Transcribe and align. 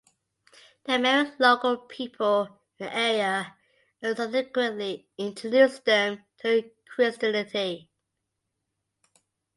They 0.85 0.97
married 0.97 1.33
local 1.37 1.77
people 1.77 2.45
in 2.79 2.87
the 2.87 2.91
area 2.97 3.55
and 4.01 4.17
subsequently 4.17 5.07
introduced 5.19 5.85
them 5.85 6.23
to 6.39 6.71
Christianity. 6.95 7.87